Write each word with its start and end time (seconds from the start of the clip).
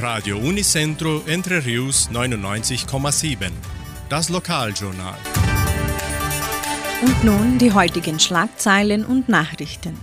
Radio 0.00 0.38
Unicentro 0.38 1.24
Entre 1.26 1.64
Rius 1.64 2.08
99,7. 2.12 3.50
Das 4.08 4.28
Lokaljournal. 4.28 5.18
Und 7.02 7.24
nun 7.24 7.58
die 7.58 7.72
heutigen 7.72 8.20
Schlagzeilen 8.20 9.04
und 9.04 9.28
Nachrichten. 9.28 9.98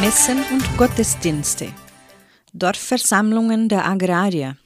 Messen 0.00 0.42
und 0.50 0.76
Gottesdienste. 0.76 1.68
Dorfversammlungen 2.52 3.68
der 3.68 3.86
Agrarier. 3.86 4.56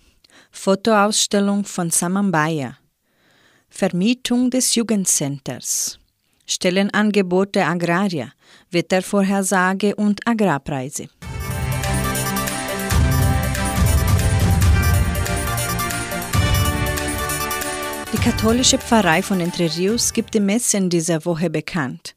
Fotoausstellung 0.50 1.66
von 1.66 1.90
Samambaya. 1.90 2.78
Vermietung 3.68 4.48
des 4.48 4.74
Jugendcenters. 4.76 5.98
Stellenangebote 6.46 7.64
Agrarier. 7.64 8.32
Wettervorhersage 8.70 9.94
und 9.94 10.26
Agrarpreise. 10.26 11.08
Die 18.12 18.18
katholische 18.18 18.78
Pfarrei 18.78 19.22
von 19.22 19.40
Entre 19.40 19.68
Rios 19.76 20.12
gibt 20.12 20.34
die 20.34 20.40
Messe 20.40 20.78
in 20.78 20.88
dieser 20.88 21.24
Woche 21.24 21.50
bekannt. 21.50 22.14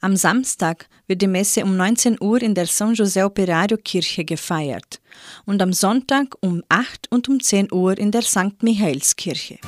Am 0.00 0.16
Samstag 0.16 0.88
wird 1.06 1.22
die 1.22 1.28
Messe 1.28 1.62
um 1.62 1.76
19 1.76 2.16
Uhr 2.20 2.42
in 2.42 2.54
der 2.54 2.66
San 2.66 2.94
José 2.94 3.24
Operario 3.24 3.76
Kirche 3.76 4.24
gefeiert 4.24 5.00
und 5.44 5.62
am 5.62 5.72
Sonntag 5.72 6.34
um 6.40 6.62
8 6.68 7.06
und 7.10 7.28
um 7.28 7.40
10 7.40 7.72
Uhr 7.72 7.96
in 7.98 8.10
der 8.10 8.22
St. 8.22 8.62
Michaelskirche. 8.62 9.58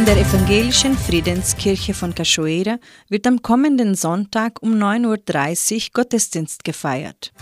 In 0.00 0.06
der 0.06 0.16
evangelischen 0.16 0.96
Friedenskirche 0.96 1.92
von 1.92 2.14
Cachoeira 2.14 2.78
wird 3.10 3.26
am 3.26 3.42
kommenden 3.42 3.94
Sonntag 3.94 4.62
um 4.62 4.72
9.30 4.72 5.74
Uhr 5.74 5.80
Gottesdienst 5.92 6.64
gefeiert. 6.64 7.34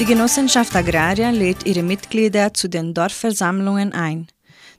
Die 0.00 0.04
Genossenschaft 0.04 0.74
Agraria 0.74 1.30
lädt 1.30 1.68
ihre 1.68 1.84
Mitglieder 1.84 2.52
zu 2.52 2.66
den 2.66 2.94
Dorfversammlungen 2.94 3.92
ein. 3.92 4.26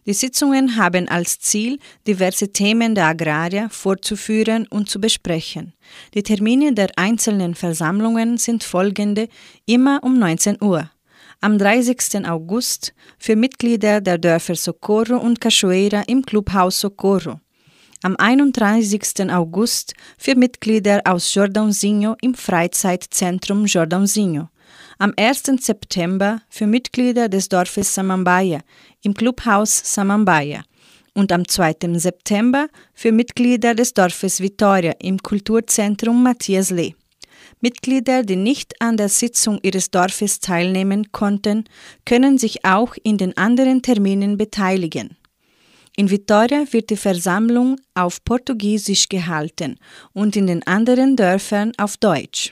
Die 0.06 0.14
Sitzungen 0.14 0.76
haben 0.76 1.08
als 1.08 1.40
Ziel, 1.40 1.80
diverse 2.06 2.52
Themen 2.52 2.96
der 2.96 3.06
Agrarier 3.06 3.70
vorzuführen 3.70 4.68
und 4.68 4.90
zu 4.90 5.00
besprechen. 5.00 5.74
Die 6.16 6.22
Termine 6.22 6.74
der 6.74 6.90
einzelnen 6.98 7.56
Versammlungen 7.56 8.38
sind 8.38 8.66
folgende, 8.66 9.30
immer 9.66 10.02
um 10.04 10.20
19 10.20 10.62
Uhr. 10.62 10.92
Am 11.46 11.60
30. 11.60 12.28
August 12.28 12.96
für 13.20 13.36
Mitglieder 13.36 14.02
der 14.02 14.18
Dörfer 14.18 14.56
Socorro 14.56 15.18
und 15.18 15.40
Cachoeira 15.40 16.02
im 16.08 16.24
Clubhaus 16.24 16.80
Socorro. 16.80 17.40
Am 18.02 18.16
31. 18.18 19.32
August 19.32 19.94
für 20.18 20.34
Mitglieder 20.34 21.02
aus 21.06 21.36
Jordãozinho 21.36 22.16
im 22.22 22.34
Freizeitzentrum 22.34 23.66
Jordãozinho 23.66 24.48
am 24.98 25.14
1. 25.16 25.44
September 25.60 26.42
für 26.50 26.66
Mitglieder 26.66 27.30
des 27.30 27.48
Dorfes 27.48 27.94
Samambaya 27.94 28.62
im 29.04 29.14
Clubhaus 29.14 29.94
Samambaya 29.94 30.64
und 31.14 31.32
am 31.32 31.48
2. 31.48 31.76
September 32.00 32.70
für 32.96 33.12
Mitglieder 33.12 33.76
des 33.76 33.94
Dorfes 33.94 34.42
Vitoria 34.42 34.94
im 35.00 35.20
Kulturzentrum 35.20 36.24
Matthias 36.24 36.72
Lee. 36.72 36.96
Mitglieder, 37.66 38.22
die 38.22 38.36
nicht 38.36 38.80
an 38.80 38.96
der 38.96 39.10
Sitzung 39.10 39.58
ihres 39.64 39.90
Dorfes 39.90 40.40
teilnehmen 40.40 41.12
konnten, 41.12 41.64
können 42.06 42.38
sich 42.38 42.64
auch 42.64 42.94
in 43.02 43.18
den 43.18 43.36
anderen 43.38 43.82
Terminen 43.82 44.38
beteiligen. 44.38 45.18
In 45.98 46.12
Vitoria 46.12 46.66
wird 46.70 46.92
die 46.92 46.96
Versammlung 46.96 47.78
auf 47.96 48.24
Portugiesisch 48.24 49.10
gehalten 49.10 49.80
und 50.14 50.36
in 50.36 50.46
den 50.46 50.62
anderen 50.68 51.16
Dörfern 51.16 51.72
auf 51.80 51.98
Deutsch. 51.98 52.52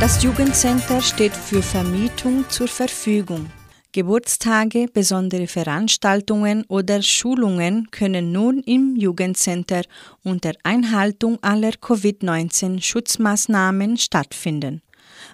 Das 0.00 0.22
Jugendcenter 0.22 1.00
steht 1.00 1.32
für 1.32 1.62
Vermietung 1.62 2.44
zur 2.48 2.68
Verfügung. 2.68 3.46
Geburtstage, 3.92 4.88
besondere 4.92 5.46
Veranstaltungen 5.46 6.64
oder 6.66 7.00
Schulungen 7.00 7.88
können 7.92 8.32
nun 8.32 8.58
im 8.66 8.96
Jugendcenter 8.96 9.82
unter 10.24 10.52
Einhaltung 10.64 11.38
aller 11.42 11.70
Covid-19-Schutzmaßnahmen 11.70 13.96
stattfinden. 13.96 14.82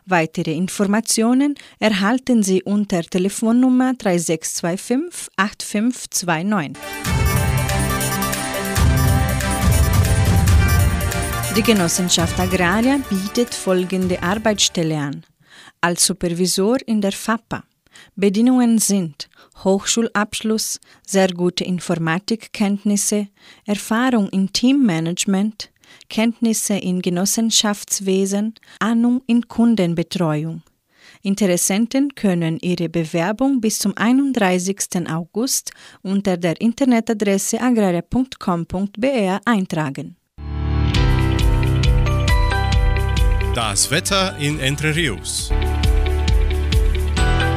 Weitere 0.05 0.53
Informationen 0.53 1.55
erhalten 1.79 2.43
Sie 2.43 2.63
unter 2.63 3.03
Telefonnummer 3.03 3.95
3625 3.95 5.31
8529. 5.37 7.20
Die 11.57 11.65
Genossenschaft 11.65 12.39
Agraria 12.39 12.99
bietet 13.11 13.53
folgende 13.53 14.23
Arbeitsstelle 14.23 14.97
an. 14.97 15.25
Als 15.81 16.07
Supervisor 16.07 16.77
in 16.87 17.01
der 17.01 17.11
FAPA. 17.11 17.65
Bedingungen 18.15 18.79
sind 18.79 19.29
Hochschulabschluss, 19.65 20.79
sehr 21.05 21.29
gute 21.33 21.65
Informatikkenntnisse, 21.65 23.27
Erfahrung 23.67 24.29
im 24.29 24.53
Teammanagement, 24.53 25.73
Kenntnisse 26.09 26.75
in 26.75 27.03
Genossenschaftswesen, 27.03 28.55
Ahnung 28.79 29.23
in 29.27 29.49
Kundenbetreuung. 29.49 30.63
Interessenten 31.23 32.15
können 32.15 32.59
ihre 32.61 32.89
Bewerbung 32.89 33.61
bis 33.61 33.81
zum 33.81 33.97
31. 33.97 35.11
August 35.11 35.73
unter 36.03 36.37
der 36.37 36.61
Internetadresse 36.61 37.61
agraria.com.br 37.61 39.41
eintragen. 39.45 40.17
Das 43.55 43.91
Wetter 43.91 44.37
in 44.39 44.61
Entre 44.61 44.95
Rios. 44.95 45.51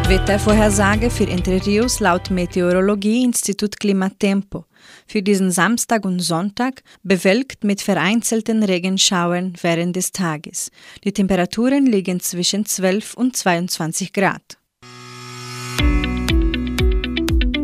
Wettervorhersage 0.08 1.12
für 1.12 1.28
Entre 1.28 1.64
Rios 1.64 2.00
laut 2.00 2.32
Meteorologie-Institut 2.32 3.80
Klimatempo. 3.80 4.66
Für 5.06 5.22
diesen 5.22 5.52
Samstag 5.52 6.04
und 6.06 6.20
Sonntag 6.20 6.82
bewölkt 7.04 7.64
mit 7.64 7.80
vereinzelten 7.80 8.64
Regenschauern 8.64 9.54
während 9.62 9.96
des 9.96 10.12
Tages. 10.12 10.72
Die 11.04 11.12
Temperaturen 11.12 11.86
liegen 11.86 12.20
zwischen 12.20 12.66
12 12.66 13.14
und 13.14 13.38
22 13.38 14.14
Grad. 14.14 14.58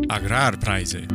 Agrarpreise. 0.08 1.08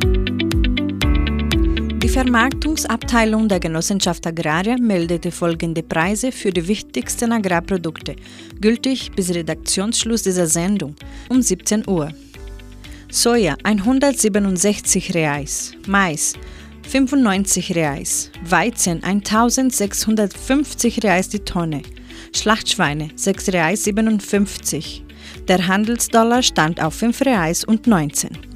Die 2.16 2.22
Vermarktungsabteilung 2.22 3.46
der 3.46 3.60
Genossenschaft 3.60 4.26
Agraria 4.26 4.78
meldete 4.78 5.30
folgende 5.30 5.82
Preise 5.82 6.32
für 6.32 6.48
die 6.48 6.66
wichtigsten 6.66 7.30
Agrarprodukte, 7.30 8.16
gültig 8.58 9.10
bis 9.14 9.34
Redaktionsschluss 9.34 10.22
dieser 10.22 10.46
Sendung 10.46 10.96
um 11.28 11.42
17 11.42 11.86
Uhr. 11.86 12.10
Soja 13.10 13.54
167 13.64 15.14
Reais, 15.14 15.74
Mais 15.86 16.32
95 16.88 17.74
Reais, 17.74 18.30
Weizen 18.42 19.04
1650 19.04 21.04
Reais 21.04 21.28
die 21.28 21.40
Tonne, 21.40 21.82
Schlachtschweine 22.34 23.10
6 23.14 23.52
Reais 23.52 23.84
57. 23.84 25.04
Der 25.48 25.68
Handelsdollar 25.68 26.42
stand 26.42 26.82
auf 26.82 26.94
5 26.94 27.20
Reais 27.20 27.62
und 27.62 27.86
19. 27.86 28.55